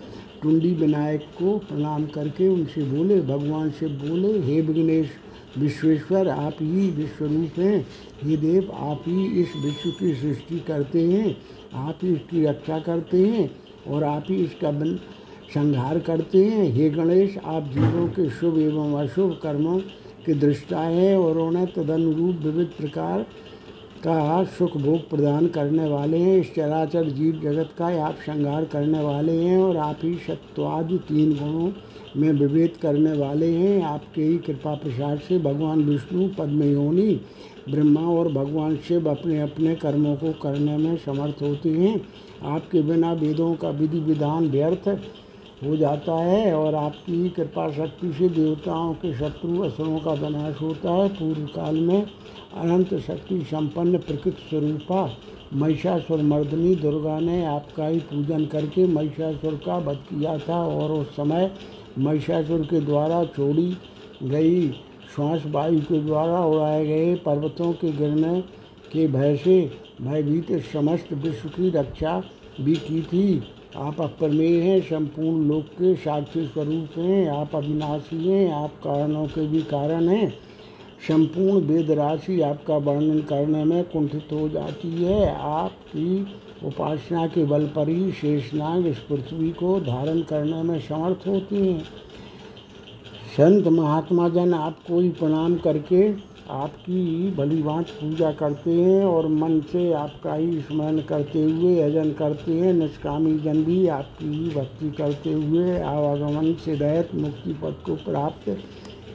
[0.42, 5.10] टुंडी विनायक को प्रणाम करके उनसे बोले, भगवान शिव बोले, हे विघ्नेश
[5.58, 7.86] विश्वेश्वर, आप ही विश्वरूप हैं।
[8.22, 11.36] हे देव, आप ही इस विश्व की सृष्टि करते हैं।
[11.74, 13.50] आप ही इसकी रक्षा करते हैं
[13.88, 14.96] और आप ही इसका बन,
[15.54, 19.78] संहार करते हैं। हे गणेश, आप जीवों के शुभ एवं अशुभ कर्मों
[20.26, 23.22] की दृष्टा है और उन्हें तदनुरूप विविध प्रकार
[24.02, 29.00] का सुख भोग प्रदान करने वाले हैं। इस चराचर जीव जगत का आप श्रृंगार करने
[29.00, 31.70] वाले हैं और आप ही सत्वादि तीन गुणों
[32.16, 37.20] में विभेद करने वाले हैं। आपके ही कृपा प्रसाद से भगवान विष्णु, पद्मयोनी,
[37.70, 42.00] ब्रह्मा और भगवान शिव अपने अपने कर्मों को करने में समर्थ होते हैं।
[42.44, 44.88] आपके बिना वेदों का विधि विधान व्यर्थ
[45.64, 50.92] हो जाता है और आपकी कृपा शक्ति से देवताओं के शत्रु असुरों का विनाश होता
[50.92, 55.08] है। पूर्व काल में अनंत शक्ति संपन्न प्रकृत स्वरूपा
[55.54, 61.14] महिषासुर मर्दनी दुर्गा ने आपका ही पूजन करके महिषासुर का वध किया था और उस
[61.16, 61.50] समय
[61.98, 63.76] महिषासुर के द्वारा छोड़ी
[64.22, 64.68] गई
[65.14, 68.40] श्वास वायु के द्वारा उड़ाए गए पर्वतों के गिरने
[68.92, 69.60] के भय से
[70.00, 72.22] भयभीत समस्त विश्व की रक्षा
[72.60, 73.42] भी की थी।
[73.76, 79.46] आप अप्रमेय हैं, संपूर्ण लोक के साक्षी स्वरूप हैं, आप अविनाशी हैं, आप कारणों के
[79.46, 80.30] भी कारण हैं।
[81.08, 86.26] संपूर्ण वेद राशि आपका वर्णन करने में कुंठित हो जाती है। आपकी
[86.64, 91.84] उपासना के बल पर ही शेषनाग इस पृथ्वी को धारण करने में समर्थ होती हैं।
[93.36, 99.92] संत महात्मा जन आपको ही प्रणाम करके आपकी भलीभांत पूजा करते हैं और मन से
[99.92, 105.32] आपका ही स्मरण करते हुए, यजन करते हैं, निष्कामी जन भी आपकी ही भक्ति करते
[105.32, 108.58] हुए, आवागमन से रहित मुक्ति पद को प्राप्त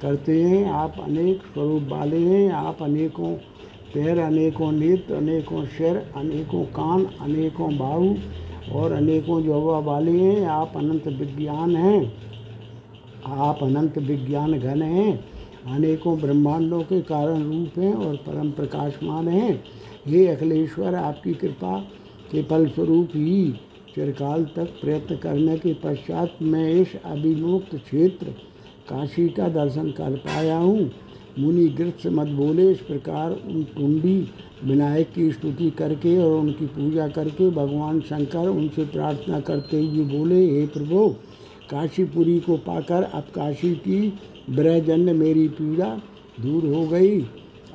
[0.01, 3.33] करते हैं। आप अनेक स्वरूप वाले हैं। आप अनेकों
[3.93, 8.15] पैर, अनेकों नेत्र, अनेकों सिर अनेकों कान, अनेकों बाहु
[8.71, 12.13] और अनेकों जवा वाले हैं। आप अनंत विज्ञान हैं।
[13.25, 15.28] आप अनंत विज्ञान घन हैं।
[15.67, 19.63] अनेकों ब्रह्मांडों के कारण रूप हैं और परम प्रकाशमान हैं।
[20.07, 21.77] हे अखिलेश्वर, आपकी कृपा
[22.31, 23.51] के फलस्वरूप ही
[23.95, 28.33] चिरकाल तक प्रयत्न करने के पश्चात मैं इस अभिमुक्त क्षेत्र
[28.89, 30.89] काशी का दर्शन कर पाया हूँ।
[31.39, 34.17] मुनि गृत मत बोले, इस प्रकार उन टुंडी
[34.63, 40.45] विनायक की स्तुति करके और उनकी पूजा करके भगवान शंकर उनसे प्रार्थना करते हुए बोले,
[40.49, 41.07] हे प्रभु,
[41.69, 44.01] काशीपुरी को पाकर अब काशी की
[44.49, 45.89] ब्रहजन्य मेरी पीड़ा
[46.41, 47.19] दूर हो गई।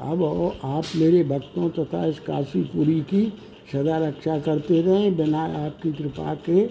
[0.01, 0.23] अब
[0.65, 3.23] आप मेरे भक्तों तथा इस काशीपुरी की
[3.73, 6.67] सदा रक्षा करते रहें। बिना आपकी कृपा के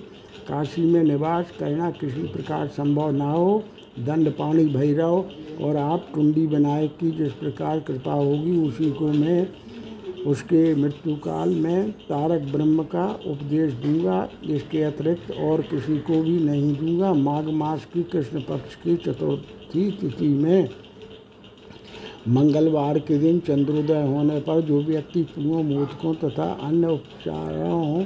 [0.47, 3.63] काशी में निवास करना किसी प्रकार संभव ना हो।
[3.99, 5.25] दंड पानी भैरव
[5.61, 9.47] और आप टुंडी विनायक की जिस प्रकार कृपा होगी, उसी को मैं
[10.27, 16.37] उसके मृत्यु काल में तारक ब्रह्म का उपदेश दूँगा। इसके अतिरिक्त और किसी को भी
[16.39, 20.69] नहीं दूँगा। माघ मास की कृष्ण पक्ष की चतुर्थी तिथि में।
[22.27, 28.03] मंगलवार के दिन चंद्रोदय होने पर जो व्यक्ति पूर्व मोदकों तथा अन्य उपचारों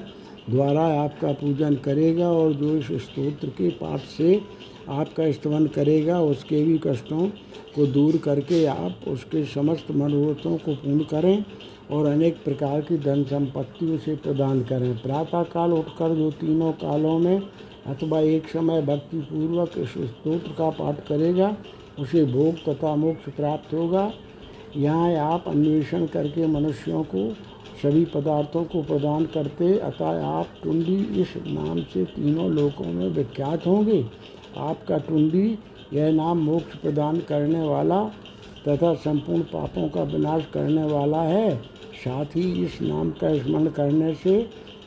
[0.49, 4.41] द्वारा आपका पूजन करेगा और जो इस स्तोत्र के पाठ से
[4.89, 7.27] आपका स्तवन करेगा, उसके भी कष्टों
[7.75, 11.43] को दूर करके आप उसके समस्त मनोरथों को पूर्ण करें
[11.91, 17.17] और अनेक प्रकार की धन संपत्ति उसे प्रदान करें। प्रातः काल उठकर जो तीनों कालों
[17.19, 17.41] में
[17.88, 21.56] अथवा एक समय भक्ति पूर्वक इस स्त्रोत्र का पाठ करेगा,
[22.00, 24.12] उसे भोग तथा मोक्ष प्राप्त होगा।
[24.76, 27.30] यहाँ आप अन्वेषण करके मनुष्यों को
[27.82, 33.65] सभी पदार्थों को प्रदान करते, अतः आप टुंडी इस नाम से तीनों लोकों में विख्यात
[33.67, 34.06] होंगे।
[34.58, 35.58] आपका टुंडी,
[35.93, 38.04] यह नाम मोक्ष प्रदान करने वाला
[38.67, 41.56] तथा संपूर्ण पापों का विनाश करने वाला है।
[41.97, 44.39] साथ ही इस नाम का स्मरण करने से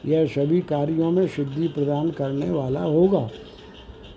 [0.06, 3.28] यह सभी कार्यों में सिद्धि प्रदान करने वाला होगा।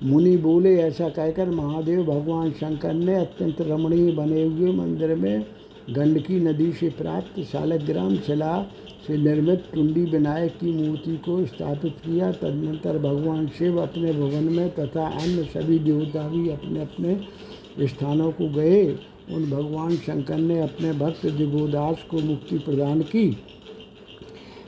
[0.03, 5.45] मुनि बोले, ऐसा कहकर महादेव भगवान शंकर ने अत्यंत रमणीय बने हुए मंदिर में
[5.89, 8.61] गंडकी नदी से प्राप्त शालग्राम शिला
[9.07, 14.69] से निर्मित टुंडी विनायक की मूर्ति को स्थापित किया। तदनंतर भगवान शिव अपने भवन में
[14.69, 18.85] तथा अन्य सभी देवता भी अपने अपने स्थानों को गए।
[19.31, 23.37] उन भगवान शंकर ने अपने भक्त दिगोदास को मुक्ति प्रदान की।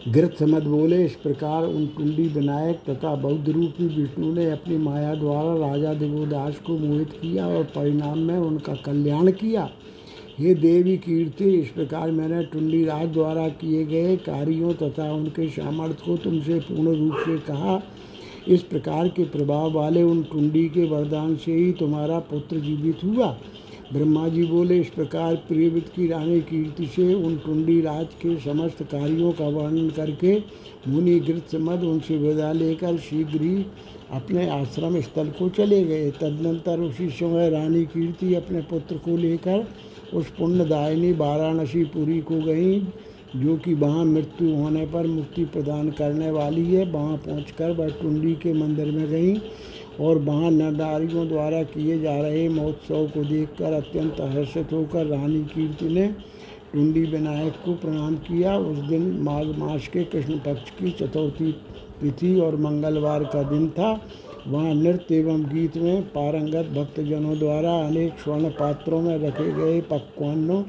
[0.06, 5.14] गृथ समझ बोले, इस प्रकार उन कुंडी विनायक तथा बौद्ध रूपी विष्णु ने अपनी माया
[5.16, 9.70] द्वारा राजा देवोदास को मोहित किया और परिणाम में उनका कल्याण किया।
[10.40, 16.04] ये देवी कीर्ति, इस प्रकार मैंने टुंडी राज द्वारा किए गए कार्यों तथा उनके सामर्थ्य
[16.06, 17.82] को तुमसे पूर्ण रूप से कहा।
[18.48, 23.36] इस प्रकार के प्रभाव वाले उन टुंडी के वरदान से ही तुम्हारा पुत्र जीवित हुआ।
[23.94, 28.82] ब्रह्मा जी बोले, इस प्रकार प्रियवित की रानी कीर्ति से उन टुंडी राज के समस्त
[28.84, 30.34] कार्यों का वर्णन करके
[30.88, 33.66] मुनि गृत्समद उनसे विदा लेकर शीघ्र ही
[34.12, 39.66] अपने आश्रम स्थल को चले गए। तदनंतर उसी समय रानी कीर्ति अपने पुत्र को लेकर
[40.14, 42.80] उस पुण्यदायिनी वाराणसी पुरी को गई,
[43.36, 48.34] जो कि वहाँ मृत्यु होने पर मुक्ति प्रदान करने वाली है। वहाँ पहुँचकर वह टुंडी
[48.36, 49.34] के मंदिर में गई।
[50.00, 55.90] और वहाँ नरनारियों द्वारा किए जा रहे महोत्सव को देखकर अत्यंत हर्षित होकर रानी कीर्ति
[55.90, 56.08] ने
[56.74, 61.52] टुंडी विनायक को प्रणाम किया। उस दिन माघ मास के कृष्ण पक्ष की चतुर्थी
[62.02, 63.92] तिथि और मंगलवार का दिन था।
[64.48, 70.62] वहाँ नृत्य एवं गीत में पारंगत भक्तजनों द्वारा अनेक स्वर्ण पात्रों में रखे गए पकवानों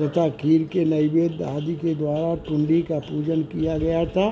[0.00, 4.28] तथा खीर के नैवेद्य आदि के द्वारा टुंडी का पूजन किया गया था।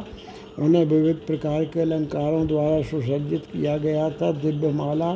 [0.58, 5.12] उन्हें विविध प्रकार के अलंकारों द्वारा सुसज्जित किया गया था। दिव्य माला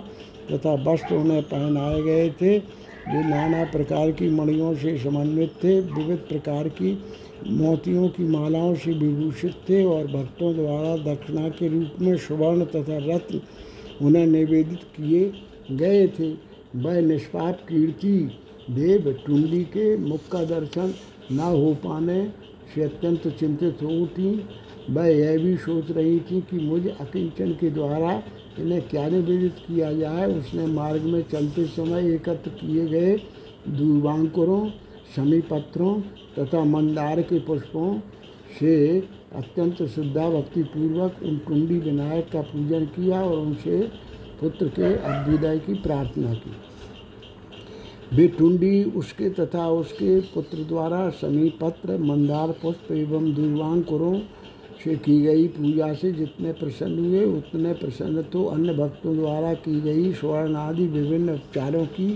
[0.53, 6.19] तथा वस्त्र उन्हें पहनाए गए थे। वे नाना प्रकार की मणियों से समन्वित थे। विविध
[6.19, 6.93] प्रकार की
[7.47, 12.99] मोतियों की मालाओं से विभूषित थे और भक्तों द्वारा दक्षिणा के रूप में सुवर्ण तथा
[13.07, 13.41] रत्न
[14.03, 15.33] उन्हें निवेदित किए
[15.73, 16.33] गए थे।
[16.77, 18.17] वह निष्पाप कीर्ति
[18.71, 20.95] देव टुंडी के मुख का दर्शन
[21.33, 22.25] न हो पाने
[22.75, 24.31] से अत्यंत चिंतित हो उठी।
[24.91, 28.23] वह यह भी सोच रही थी कि मुझे अकिंचन के द्वारा
[28.59, 30.27] इन्हें क्या निवेदित किया जाए?
[30.35, 33.17] उसने मार्ग में चलते समय एकत्र किए गए
[33.69, 34.69] दूबांकुरों
[35.17, 36.01] समीपत्रों
[36.39, 37.99] तथा मंदार के पुष्पों
[38.61, 39.01] से
[39.35, 43.81] अत्यंत श्रद्धा भक्तिपूर्वक उन कुंडी विनायक का पूजन किया और उनसे
[44.41, 46.57] पुत्र के अभ्युदय की प्रार्थना की।
[48.17, 54.19] वे टुंडी उसके तथा उसके पुत्र द्वारा समीपत्र मंदार, पुष्प एवं दूर्वांकुरों
[54.85, 59.81] से की गई पूजा से जितने प्रसन्न हुए, उतने प्रसन्न तो अन्य भक्तों द्वारा की
[59.81, 62.09] गई स्वर्ण आदि विभिन्न उपचारों की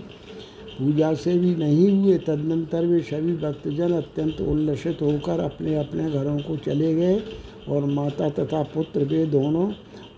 [0.79, 6.38] पूजा से भी नहीं हुए। तदनंतर वे सभी भक्तजन अत्यंत उल्लसित होकर अपने अपने घरों
[6.38, 7.22] को चले गए
[7.68, 9.66] और माता तथा पुत्र वे दोनों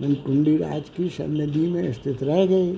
[0.03, 2.77] उन टुंडी राज की सन्निधि में स्थित रह गए।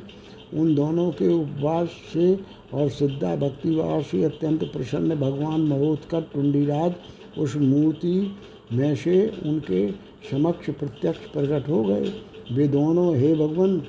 [0.53, 2.35] उन दोनों के उपवास से
[2.75, 6.95] और सिद्धा भक्ति भाव से अत्यंत प्रसन्न भगवान महोत्कर टुंडीराज
[7.39, 8.17] उस मूर्ति
[8.73, 9.91] में से उनके
[10.31, 12.13] समक्ष प्रत्यक्ष प्रकट हो गए।
[12.53, 13.83] वे दोनों, हे भगवान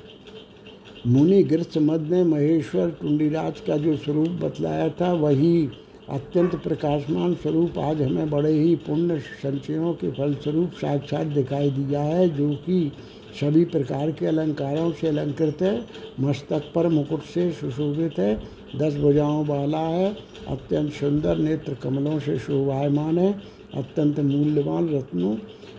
[1.06, 5.68] मुनि गृत्स मद ने महेश्वर टुंडीराज का जो स्वरूप बतलाया था, वही
[6.10, 12.28] अत्यंत प्रकाशमान स्वरूप आज हमें बड़े ही पुण्य संचयों के फलस्वरूप साक्षात दिखाई दिया है,
[12.28, 12.92] जो कि
[13.40, 15.86] सभी प्रकार के अलंकारों से अलंकृत है,
[16.20, 18.42] मस्तक पर मुकुट से सुशोभित है,
[18.76, 20.16] दस भुजाओं वाला है,
[20.48, 25.36] अत्यंत सुंदर नेत्र कमलों से शोभायमान है अत्यंत मूल्यवान रत्नों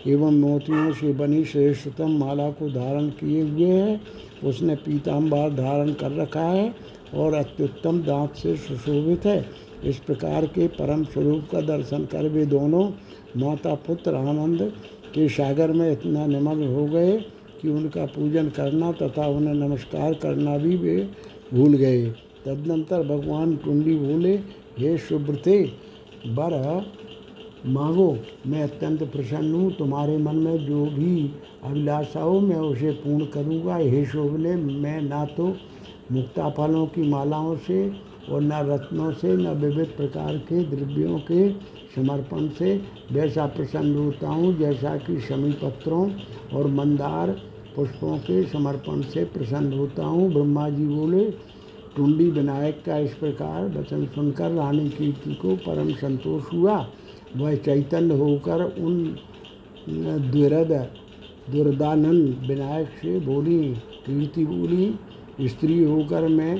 [0.07, 3.99] एवं मोतियों से बनी श्रेष्ठतम माला को धारण किए हुए है।
[4.43, 6.73] उसने पीताम्बर धारण कर रखा है
[7.13, 9.45] और अत्युत्तम दांत से सुशोभित है।
[9.83, 12.89] इस प्रकार के परम स्वरूप का दर्शन कर वे दोनों,
[13.37, 14.61] माता पुत्र आनंद
[15.13, 17.17] के सागर में इतना निमग्न हो गए
[17.61, 20.97] कि उनका पूजन करना तथा उन्हें नमस्कार करना भी वे
[21.53, 22.05] भूल गए।
[22.45, 24.35] तदनंतर भगवान टुंडी बोले,
[24.79, 25.61] हे शुभ्रते
[26.27, 26.53] बर
[27.65, 31.29] मांगो, मैं अत्यंत प्रसन्न हूँ। तुम्हारे मन में जो भी
[31.63, 35.45] अभिलाषा हो मैं उसे पूर्ण करूँगा, हे शोभले मैं ना तो
[36.11, 37.87] मुक्ता फलों की मालाओं से
[38.29, 41.49] और न रत्नों से, न विविध प्रकार के द्रव्यों के
[41.95, 42.75] समर्पण से
[43.11, 46.09] वैसा प्रसन्न होता हूँ, जैसा कि शमी पत्रों
[46.53, 47.29] और मंदार
[47.75, 51.23] पुष्पों के समर्पण से प्रसन्न होता हूँ। ब्रह्मा जी बोले,
[51.95, 56.77] टुंडी विनायक का इस प्रकार वचन सुनकर रानी कीर्ति को परम संतोष हुआ।
[57.35, 59.03] वह चैतन्य होकर उन
[59.89, 60.71] द्विरद
[61.51, 63.63] दुर्दानंद विनायक से बोली
[64.05, 64.93] कीर्ति बोली,
[65.43, 66.55] स्त्री होकर मैं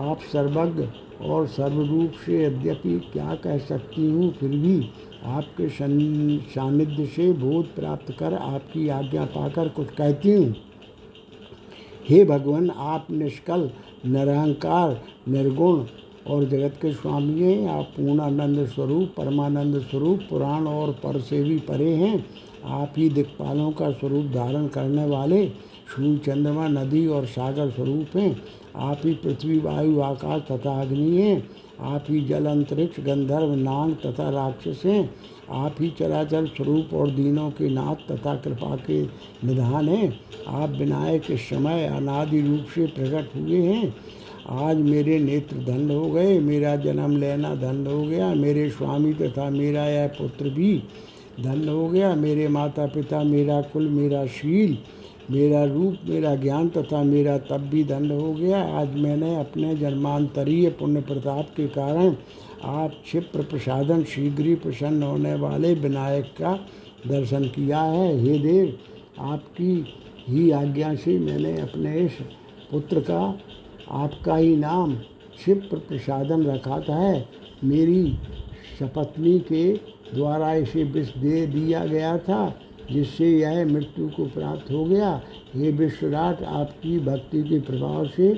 [0.00, 0.86] आप सर्वज्ञ
[1.22, 4.80] और सर्वरूप से यद्यपि क्या कह सकती हूँ, फिर भी
[5.26, 10.54] आपके सानिध्य से बोध प्राप्त कर आपकी आज्ञा पाकर कुछ कहती हूँ।
[12.08, 13.70] हे भगवान, आप निष्कल,
[14.06, 15.84] निरहंकार, निर्गुण
[16.30, 21.58] और जगत के स्वामी हैं आप पूर्णानंद स्वरूप, परमानंद स्वरूप, पुराण और पर से भी
[21.58, 22.24] परे हैं।
[22.64, 25.46] आप ही दिक्पालों का स्वरूप धारण करने वाले
[25.96, 28.42] सूर्य चंद्रमा नदी और सागर स्वरूप हैं।
[28.76, 31.48] आप ही पृथ्वी, वायु, आकाश तथा अग्नि हैं।
[31.80, 35.14] आप ही जल, अंतरिक्ष, गंधर्व, नांग तथा राक्षस हैं।
[35.50, 39.02] आप ही चराचर स्वरूप और दीनों के नाथ तथा कृपा के
[39.46, 43.94] निधान हैं। आप विनायक समय अनादि रूप से प्रकट हुए हैं।
[44.48, 49.50] आज मेरे नेत्र धन हो गए, मेरा जन्म लेना धन हो गया, मेरे स्वामी तथा
[49.50, 50.82] मेरा यह पुत्र भी
[51.40, 54.76] धन हो गया, मेरे माता पिता मेरा कुल, मेरा शील,
[55.30, 60.68] मेरा रूप, मेरा ज्ञान तथा मेरा तब भी दंड हो गया। आज मैंने अपने जन्मांतरीय
[60.70, 62.14] पुण्य प्रताप के कारण
[62.64, 66.52] आप क्षिप्र प्रसादन शीघ्र ही प्रसन्न होने वाले विनायक का
[67.06, 68.72] दर्शन किया है। हे देव,
[69.20, 69.86] आपकी
[70.28, 72.18] ही आज्ञा से मैंने अपने इस
[72.70, 73.38] पुत्र का
[73.90, 74.94] आपका ही नाम
[75.36, 77.28] क्षिप्र प्रसादन रखा था है।
[77.64, 78.18] मेरी
[78.80, 79.72] सपत्नी के
[80.14, 82.54] द्वारा इसे विष दे दिया गया था,
[82.92, 85.22] जिससे यह मृत्यु को प्राप्त हो गया।
[85.56, 88.32] ये विश्वराट आपकी भक्ति के प्रभाव से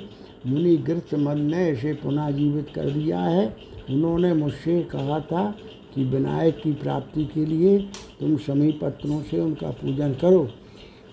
[0.47, 0.77] मुनि
[1.15, 3.57] मन ने इसे पुनः जीवित कर दिया है।
[3.91, 5.55] उन्होंने मुझसे कहा था
[5.95, 7.79] कि विनायक की प्राप्ति के लिए
[8.21, 10.49] तुम समी पत्रों से उनका पूजन करो।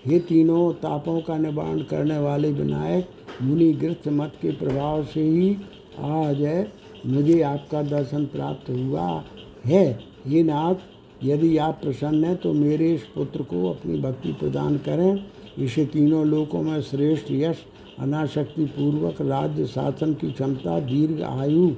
[0.06, 3.08] ये तीनों तापों का निवारण करने वाले विनायक
[3.42, 5.56] मुनि गृथ मत के प्रभाव से ही
[6.00, 6.42] आज
[7.06, 9.22] मुझे आपका दर्शन प्राप्त हुआ
[9.66, 9.98] है।
[10.28, 10.74] ये नाथ,
[11.24, 15.24] यदि आप प्रसन्न हैं तो मेरे इस पुत्र को अपनी भक्ति प्रदान करें।
[15.58, 17.64] इसे तीनों लोकों में श्रेष्ठ यश
[17.98, 21.70] अनाशक्ति पूर्वक राज्य शासन की क्षमता, दीर्घ आयु,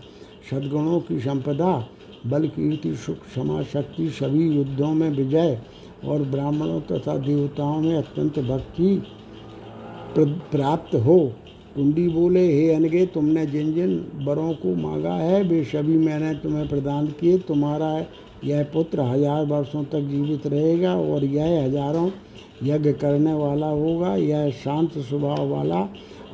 [0.50, 1.88] सद्गुणों की संपदा,
[2.26, 5.58] बल, कीर्ति, सुख क्षमा शक्ति सभी युद्धों में विजय
[6.04, 9.02] और ब्राह्मणों तथा देवताओं में अत्यंत भक्ति
[10.16, 11.32] प्राप्त हो।
[11.74, 16.68] टुंडी बोले, हे अनगे, तुमने जिन जिन बरों को मांगा है वे सभी मैंने तुम्हें
[16.68, 18.04] प्रदान किए, तुम्हारा
[18.44, 22.10] यह पुत्र हज़ार वर्षों तक जीवित रहेगा और यह हज़ारों
[22.64, 25.88] यज्ञ करने वाला होगा, यह शांत स्वभाव वाला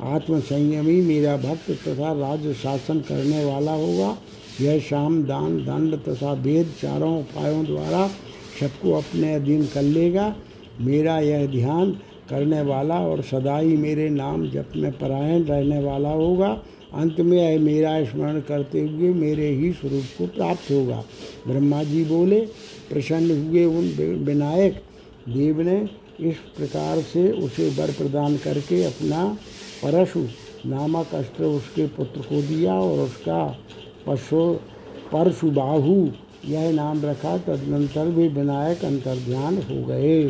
[0.05, 4.15] आत्मसंयमी मेरा भक्त तथा राज्य शासन करने वाला होगा।
[4.61, 8.07] यह शाम दान, दंड तथा वेद चारों उपायों द्वारा
[8.59, 10.33] सबको अपने अधीन कर लेगा।
[10.81, 11.91] मेरा यह ध्यान
[12.29, 16.49] करने वाला और सदा ही मेरे नाम जप में परायण रहने वाला होगा।
[16.93, 21.03] अंत में मेरा स्मरण करते हुए मेरे ही स्वरूप को प्राप्त होगा।
[21.47, 22.39] ब्रह्मा जी बोले,
[22.89, 23.89] प्रसन्न हुए उन
[24.25, 24.81] विनायक,
[25.29, 25.77] देव ने
[26.19, 29.25] इस प्रकार से उसे वर प्रदान करके अपना
[29.83, 30.25] परशु
[30.65, 33.43] नामक अस्त्र उसके पुत्र को दिया और उसका
[34.07, 34.41] पशु,
[35.11, 35.95] परशुबाहु
[36.45, 40.21] यह नाम रखा तदनंतर भी विनायक अंतर्ध्यान हो गए।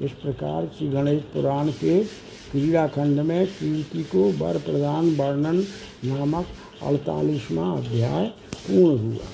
[0.00, 2.04] इस प्रकार श्री गणेश पुराण के
[2.50, 5.56] क्रीड़ाखंड में कीर्ति को वर प्रदान वर्णन
[6.04, 6.46] नामक
[6.82, 8.26] अड़तालीसवां अध्याय
[8.60, 9.26] पूर्ण हुआ।